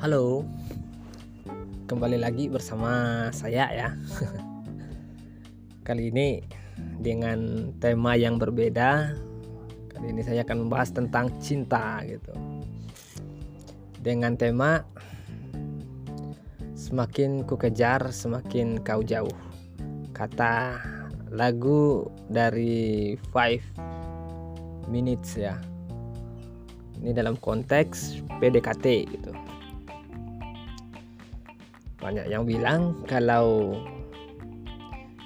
[0.00, 0.48] Halo,
[1.84, 3.92] kembali lagi bersama saya ya.
[5.86, 6.40] Kali ini
[6.96, 9.12] dengan tema yang berbeda.
[9.92, 12.32] Kali ini saya akan membahas tentang cinta gitu.
[14.00, 14.88] Dengan tema
[16.72, 19.36] semakin ku kejar, semakin kau jauh.
[20.16, 20.80] Kata
[21.28, 23.68] lagu dari Five
[24.88, 25.60] Minutes ya.
[27.04, 29.36] Ini dalam konteks PDKT gitu
[32.10, 33.78] banyak yang bilang kalau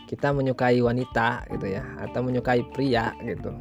[0.05, 3.57] kita menyukai wanita gitu ya atau menyukai pria gitu.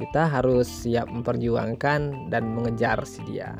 [0.00, 3.52] Kita harus siap memperjuangkan dan mengejar si dia.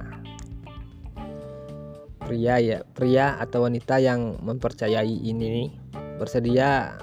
[2.25, 5.69] Pria ya pria atau wanita yang mempercayai ini
[6.17, 6.97] bersedia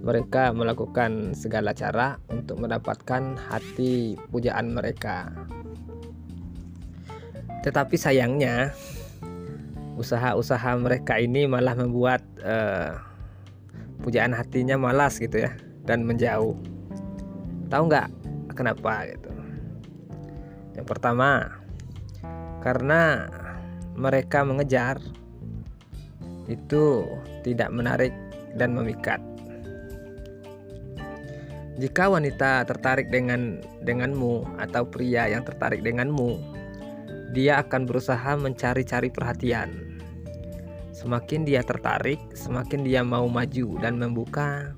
[0.00, 5.28] mereka melakukan segala cara untuk mendapatkan hati pujaan mereka.
[7.60, 8.72] Tetapi sayangnya
[10.00, 12.96] usaha-usaha mereka ini malah membuat uh,
[14.00, 15.52] pujaan hatinya malas gitu ya
[15.84, 16.56] dan menjauh.
[17.68, 18.08] Tahu nggak
[18.56, 19.30] kenapa gitu?
[20.80, 21.60] Yang pertama,
[22.64, 23.28] karena
[23.92, 24.96] mereka mengejar
[26.48, 27.04] itu
[27.44, 28.16] tidak menarik
[28.56, 29.20] dan memikat.
[31.80, 36.36] Jika wanita tertarik dengan denganmu atau pria yang tertarik denganmu,
[37.32, 39.89] dia akan berusaha mencari-cari perhatian
[41.00, 44.76] Semakin dia tertarik, semakin dia mau maju dan membuka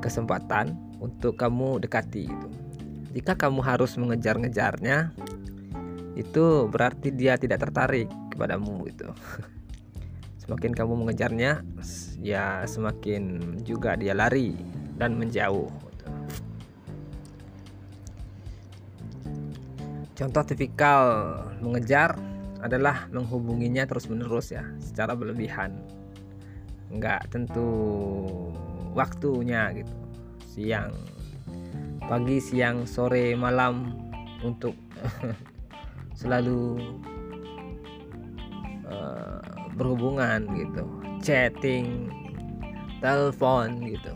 [0.00, 0.72] kesempatan
[1.04, 2.48] untuk kamu dekati itu.
[3.12, 5.12] Jika kamu harus mengejar-ngejarnya,
[6.16, 9.04] itu berarti dia tidak tertarik kepadamu itu.
[10.48, 11.60] Semakin kamu mengejarnya,
[12.24, 14.56] ya semakin juga dia lari
[14.96, 15.68] dan menjauh.
[20.16, 21.04] Contoh tipikal
[21.60, 22.16] mengejar
[22.58, 25.78] adalah menghubunginya terus-menerus ya secara berlebihan.
[26.90, 27.70] Nggak tentu
[28.96, 29.94] waktunya gitu.
[30.48, 30.90] Siang
[32.08, 33.92] pagi siang sore malam
[34.40, 34.74] untuk
[36.20, 36.80] selalu
[38.88, 39.42] uh,
[39.78, 40.82] berhubungan gitu.
[41.22, 42.10] Chatting
[42.98, 44.12] telepon gitu.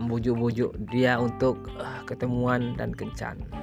[0.00, 3.61] Membujuk-bujuk dia untuk uh, ketemuan dan kencan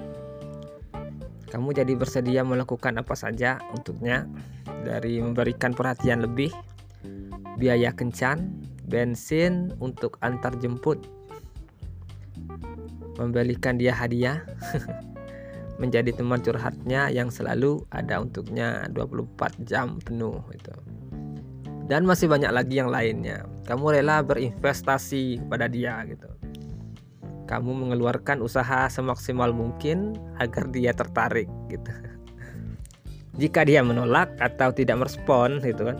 [1.50, 4.30] kamu jadi bersedia melakukan apa saja untuknya
[4.86, 6.54] dari memberikan perhatian lebih,
[7.58, 8.54] biaya kencan,
[8.86, 11.02] bensin untuk antar jemput,
[13.18, 14.46] membelikan dia hadiah,
[15.82, 20.74] menjadi teman curhatnya yang selalu ada untuknya 24 jam penuh itu.
[21.90, 23.50] Dan masih banyak lagi yang lainnya.
[23.66, 26.30] Kamu rela berinvestasi pada dia gitu
[27.50, 31.90] kamu mengeluarkan usaha semaksimal mungkin agar dia tertarik gitu.
[33.42, 35.98] Jika dia menolak atau tidak merespon gitu kan.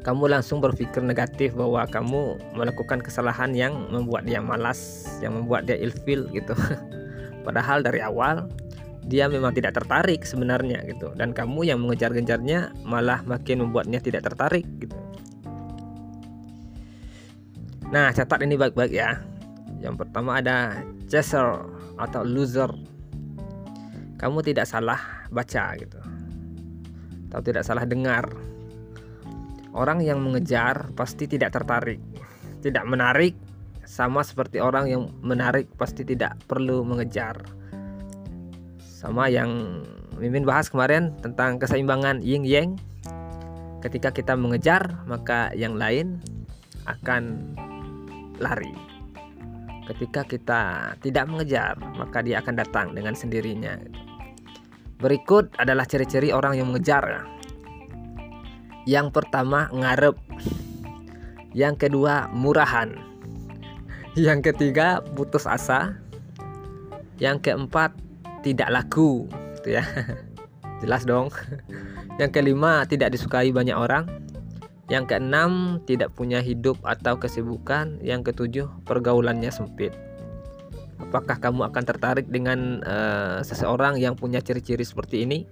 [0.00, 5.76] Kamu langsung berpikir negatif bahwa kamu melakukan kesalahan yang membuat dia malas, yang membuat dia
[5.76, 6.52] ilfil gitu.
[7.46, 8.48] Padahal dari awal
[9.08, 14.68] dia memang tidak tertarik sebenarnya gitu dan kamu yang mengejar-ngejarnya malah makin membuatnya tidak tertarik
[14.76, 14.96] gitu.
[17.90, 19.29] Nah, catat ini baik-baik ya.
[19.80, 21.64] Yang pertama ada chaser
[21.96, 22.70] atau loser.
[24.20, 25.00] Kamu tidak salah
[25.32, 26.00] baca gitu.
[27.32, 28.28] Atau tidak salah dengar.
[29.72, 32.02] Orang yang mengejar pasti tidak tertarik.
[32.60, 33.32] Tidak menarik
[33.88, 37.40] sama seperti orang yang menarik pasti tidak perlu mengejar.
[38.78, 39.82] Sama yang
[40.20, 42.76] Mimin bahas kemarin tentang keseimbangan yin yang.
[43.80, 46.20] Ketika kita mengejar, maka yang lain
[46.84, 47.56] akan
[48.36, 48.89] lari.
[49.90, 50.62] Ketika kita
[51.02, 53.74] tidak mengejar, maka dia akan datang dengan sendirinya.
[55.02, 57.26] Berikut adalah ciri-ciri orang yang mengejar.
[58.86, 60.14] Yang pertama, ngarep.
[61.50, 62.94] Yang kedua, murahan.
[64.14, 65.98] Yang ketiga, putus asa.
[67.18, 67.90] Yang keempat,
[68.46, 69.26] tidak laku,
[69.58, 69.84] gitu ya.
[70.86, 71.34] Jelas dong.
[72.22, 74.06] Yang kelima, tidak disukai banyak orang.
[74.90, 78.02] Yang keenam, tidak punya hidup atau kesibukan.
[78.02, 79.94] Yang ketujuh, pergaulannya sempit.
[80.98, 85.46] Apakah kamu akan tertarik dengan uh, seseorang yang punya ciri-ciri seperti ini?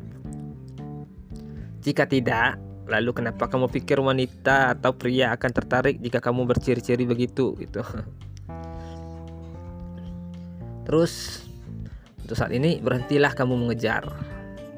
[1.80, 2.58] Jika tidak,
[2.90, 7.80] lalu kenapa kamu pikir wanita atau pria akan tertarik jika kamu berciri-ciri begitu gitu?
[10.84, 11.46] Terus
[12.20, 14.04] untuk saat ini berhentilah kamu mengejar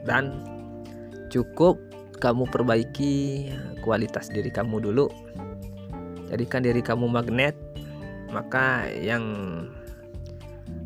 [0.07, 0.45] dan
[1.35, 1.90] cukup
[2.21, 3.49] kamu perbaiki
[3.81, 5.09] kualitas diri kamu dulu.
[6.29, 7.57] Jadikan diri kamu magnet
[8.31, 9.25] maka yang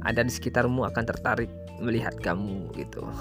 [0.01, 1.53] ada di sekitarmu akan tertarik
[1.83, 3.05] melihat kamu gitu.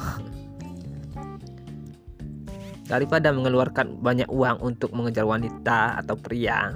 [2.91, 6.71] Daripada mengeluarkan banyak uang untuk mengejar wanita atau pria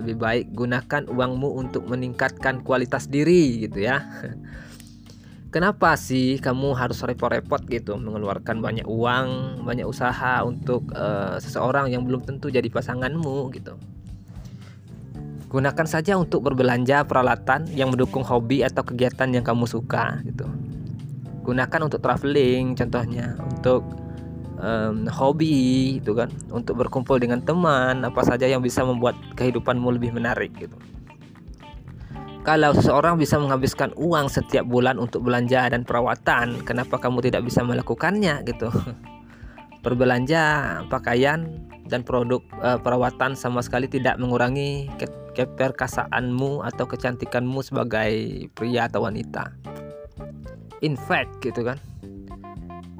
[0.00, 4.00] lebih baik gunakan uangmu untuk meningkatkan kualitas diri gitu ya
[5.50, 12.06] kenapa sih kamu harus repot-repot gitu mengeluarkan banyak uang banyak usaha untuk uh, seseorang yang
[12.06, 13.74] belum tentu jadi pasanganmu gitu?
[15.50, 20.46] Gunakan saja untuk berbelanja peralatan yang mendukung hobi atau kegiatan yang kamu suka gitu.
[21.42, 23.82] Gunakan untuk traveling contohnya untuk
[24.62, 30.14] um, hobi itu kan untuk berkumpul dengan teman apa saja yang bisa membuat kehidupanmu lebih
[30.14, 30.78] menarik gitu
[32.50, 37.62] kalau seseorang bisa menghabiskan uang setiap bulan untuk belanja dan perawatan kenapa kamu tidak bisa
[37.62, 38.74] melakukannya gitu?
[39.86, 40.42] Berbelanja
[40.90, 41.46] pakaian
[41.86, 45.06] dan produk uh, perawatan sama sekali tidak mengurangi ke
[45.38, 48.10] keperkasaanmu atau kecantikanmu sebagai
[48.58, 49.54] pria atau wanita.
[50.82, 51.78] In fact gitu kan?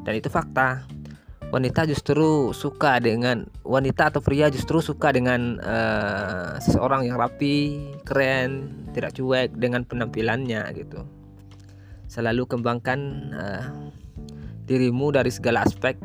[0.07, 0.87] Dan itu fakta
[1.51, 8.71] wanita justru suka dengan wanita atau pria justru suka dengan uh, seseorang yang rapi, keren,
[8.95, 11.03] tidak cuek dengan penampilannya gitu.
[12.07, 12.99] Selalu kembangkan
[13.35, 13.67] uh,
[14.67, 15.99] dirimu dari segala aspek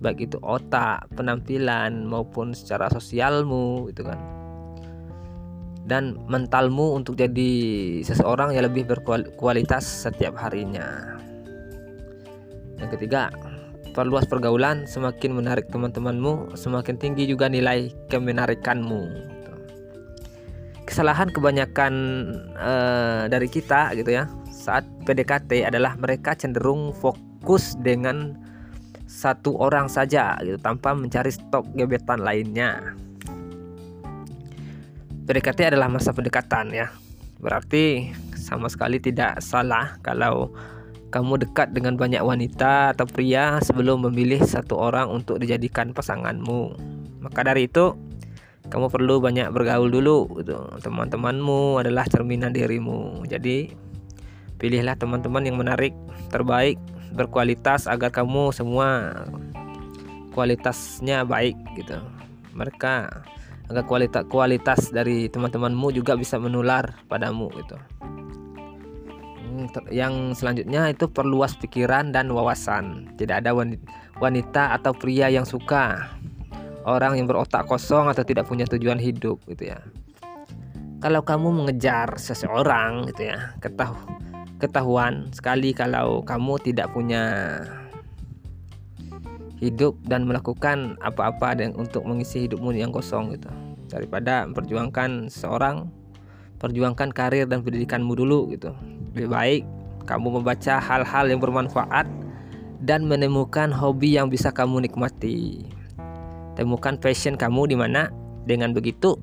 [0.00, 4.16] baik itu otak, penampilan maupun secara sosialmu gitu kan.
[5.84, 7.52] Dan mentalmu untuk jadi
[8.04, 11.20] seseorang yang lebih berkualitas setiap harinya.
[12.80, 13.28] Yang ketiga,
[13.92, 19.30] perluas pergaulan semakin menarik teman-temanmu semakin tinggi juga nilai kemenarikanmu.
[20.86, 21.94] Kesalahan kebanyakan
[22.58, 28.34] uh, dari kita gitu ya saat PDKT adalah mereka cenderung fokus dengan
[29.10, 32.94] satu orang saja gitu tanpa mencari stok gebetan lainnya.
[35.30, 36.90] PDKT adalah masa pendekatan ya.
[37.38, 40.50] Berarti sama sekali tidak salah kalau
[41.10, 46.78] kamu dekat dengan banyak wanita atau pria sebelum memilih satu orang untuk dijadikan pasanganmu.
[47.18, 47.98] Maka dari itu,
[48.70, 50.70] kamu perlu banyak bergaul dulu gitu.
[50.78, 53.26] Teman-temanmu adalah cerminan dirimu.
[53.26, 53.74] Jadi,
[54.62, 55.92] pilihlah teman-teman yang menarik,
[56.30, 56.78] terbaik,
[57.10, 59.12] berkualitas agar kamu semua
[60.30, 61.98] kualitasnya baik gitu.
[62.54, 63.26] Mereka
[63.66, 67.78] agar kualitas kualitas dari teman-temanmu juga bisa menular padamu gitu
[69.90, 73.10] yang selanjutnya itu perluas pikiran dan wawasan.
[73.18, 73.50] Tidak ada
[74.20, 76.06] wanita atau pria yang suka
[76.84, 79.80] orang yang berotak kosong atau tidak punya tujuan hidup gitu ya.
[81.00, 83.96] Kalau kamu mengejar seseorang gitu ya, ketahu
[84.60, 87.24] ketahuan sekali kalau kamu tidak punya
[89.56, 93.48] hidup dan melakukan apa-apa untuk mengisi hidupmu yang kosong gitu.
[93.88, 95.88] Daripada memperjuangkan seorang
[96.60, 98.76] perjuangkan karir dan pendidikanmu dulu gitu
[99.10, 99.62] lebih baik
[100.10, 102.06] kamu membaca hal-hal yang bermanfaat
[102.82, 105.68] dan menemukan hobi yang bisa kamu nikmati.
[106.56, 108.10] Temukan passion kamu di mana.
[108.40, 109.20] Dengan begitu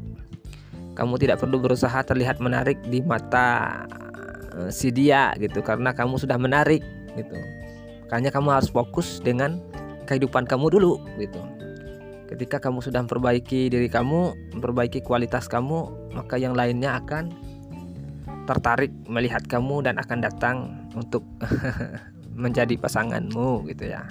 [0.94, 3.84] kamu tidak perlu berusaha terlihat menarik di mata
[4.56, 6.86] uh, si dia gitu karena kamu sudah menarik
[7.18, 7.36] gitu.
[8.08, 9.60] Makanya kamu harus fokus dengan
[10.06, 11.42] kehidupan kamu dulu gitu.
[12.30, 17.34] Ketika kamu sudah memperbaiki diri kamu, memperbaiki kualitas kamu, maka yang lainnya akan
[18.48, 20.58] tertarik melihat kamu dan akan datang
[20.96, 21.22] untuk
[22.44, 24.08] menjadi pasanganmu gitu ya.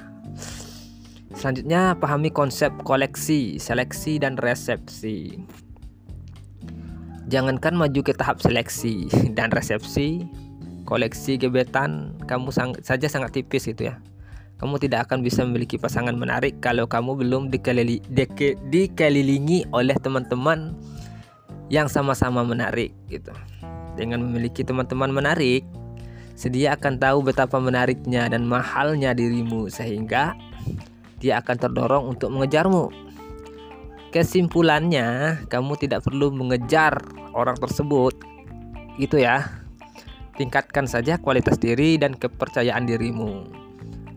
[1.32, 5.40] Selanjutnya pahami konsep koleksi, seleksi dan resepsi.
[7.26, 10.22] Jangankan maju ke tahap seleksi dan resepsi,
[10.86, 13.98] koleksi gebetan kamu sang, saja sangat tipis gitu ya
[14.56, 20.72] kamu tidak akan bisa memiliki pasangan menarik kalau kamu belum dikelili, dike, dikelilingi oleh teman-teman
[21.68, 23.36] yang sama-sama menarik gitu.
[23.96, 25.64] Dengan memiliki teman-teman menarik,
[26.36, 30.36] sedia akan tahu betapa menariknya dan mahalnya dirimu sehingga
[31.16, 32.92] dia akan terdorong untuk mengejarmu.
[34.12, 37.00] Kesimpulannya, kamu tidak perlu mengejar
[37.32, 38.16] orang tersebut.
[39.00, 39.64] Gitu ya.
[40.36, 43.48] Tingkatkan saja kualitas diri dan kepercayaan dirimu.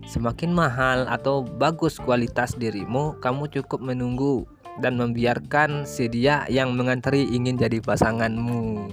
[0.04, 4.44] Semakin mahal atau bagus kualitas dirimu, kamu cukup menunggu
[4.84, 8.90] dan membiarkan si dia yang mengantri ingin jadi pasanganmu.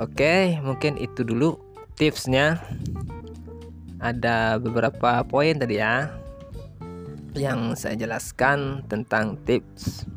[0.00, 1.60] Oke, mungkin itu dulu
[1.92, 2.56] tipsnya.
[4.00, 6.08] Ada beberapa poin tadi ya
[7.36, 10.08] yang saya jelaskan tentang tips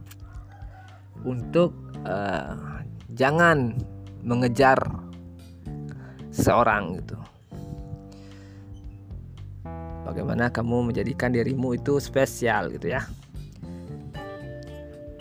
[1.27, 1.75] untuk
[2.07, 2.79] uh,
[3.13, 3.75] jangan
[4.23, 4.79] mengejar
[6.33, 7.19] seorang gitu
[10.07, 13.05] bagaimana kamu menjadikan dirimu itu spesial gitu ya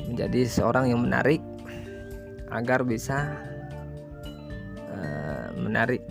[0.09, 1.45] menjadi seorang yang menarik
[2.49, 3.37] agar bisa
[5.73, 6.05] menarik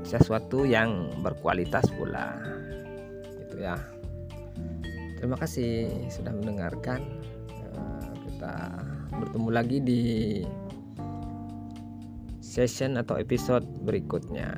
[0.00, 2.40] sesuatu yang berkualitas pula.
[3.44, 3.76] Gitu ya.
[5.20, 7.04] Terima kasih sudah mendengarkan.
[7.52, 8.54] Uh, kita
[9.12, 10.02] bertemu lagi di
[12.40, 14.56] session atau episode berikutnya